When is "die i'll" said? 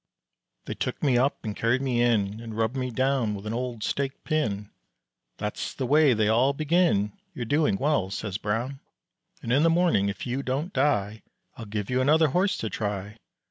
10.73-11.65